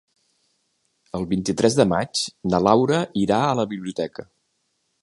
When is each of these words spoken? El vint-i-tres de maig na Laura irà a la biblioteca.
El 1.19 1.27
vint-i-tres 1.35 1.77
de 1.81 1.87
maig 1.91 2.23
na 2.55 2.63
Laura 2.71 3.05
irà 3.27 3.45
a 3.51 3.57
la 3.63 3.69
biblioteca. 3.77 4.29